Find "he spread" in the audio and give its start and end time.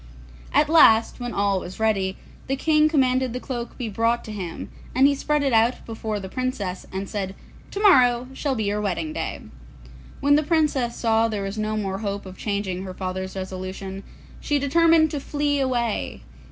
5.05-5.43